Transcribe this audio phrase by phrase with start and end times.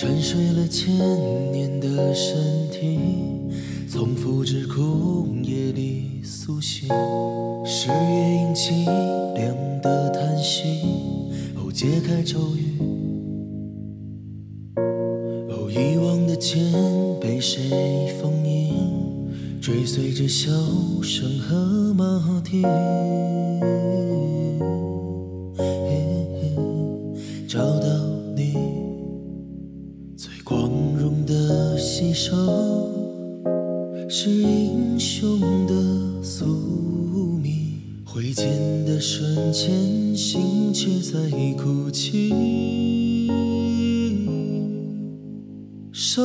[0.00, 0.96] 沉睡了千
[1.52, 2.98] 年的身体，
[3.86, 6.88] 从腐枝枯叶里苏醒。
[7.66, 8.86] 是夜莺凄
[9.34, 10.62] 凉的叹息，
[11.54, 12.78] 哦，解开咒语。
[15.50, 16.58] 哦，遗忘的剑
[17.20, 18.72] 被谁封印？
[19.60, 22.62] 追随着箫声和马蹄。
[32.00, 32.34] 牺牲，
[34.08, 35.74] 是英雄的
[36.22, 36.46] 宿
[37.42, 37.78] 命。
[38.06, 38.46] 挥剑
[38.86, 41.18] 的瞬间，心却在
[41.62, 43.28] 哭泣。
[45.92, 46.24] 生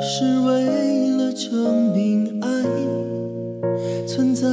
[0.00, 2.48] 是为了证明爱
[4.06, 4.48] 存在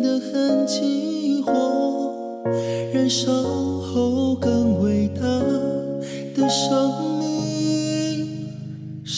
[0.00, 2.42] 的痕迹，火
[2.90, 5.20] 燃烧后更伟大
[6.34, 7.25] 的生命。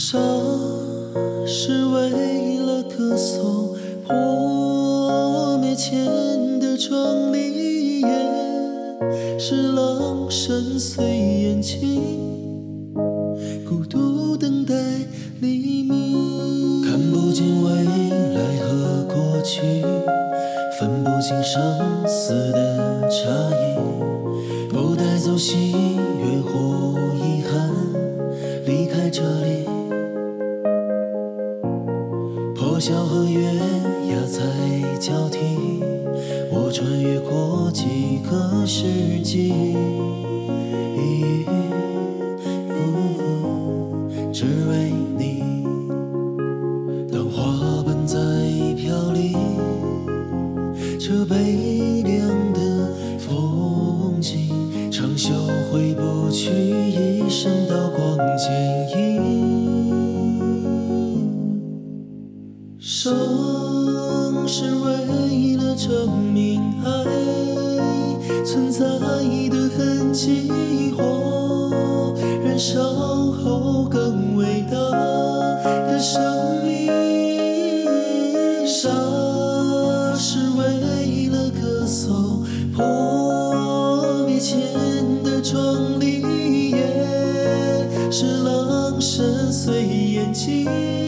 [0.00, 0.16] 杀
[1.44, 3.74] 是为了歌颂
[4.06, 8.08] 破灭前的壮丽，夜
[9.40, 12.94] 是狼深邃眼睛。
[13.68, 14.72] 孤独等待
[15.40, 17.84] 黎明，看不见未
[18.36, 19.60] 来和过去，
[20.78, 23.74] 分不清生死的差异，
[24.70, 27.68] 不带走喜悦或遗憾，
[28.64, 29.66] 离开这里，
[32.78, 33.40] 破晓和月
[34.08, 34.40] 牙在
[35.00, 35.82] 交替，
[36.48, 39.52] 我穿越过几个世纪。
[44.32, 45.64] 只为你，
[47.10, 48.16] 当花瓣在
[48.76, 49.36] 飘零，
[51.00, 55.34] 这悲凉的风景，长袖
[55.72, 59.47] 挥不去一身刀光剑影。
[70.28, 72.12] 痕迹，火
[72.44, 74.76] 燃烧后更伟大
[75.86, 76.88] 的生命。
[78.66, 78.90] 杀
[80.14, 82.44] 是为了歌颂
[82.74, 84.58] 破灭前
[85.24, 86.20] 的壮丽，
[86.72, 91.07] 也是狼深邃眼睛。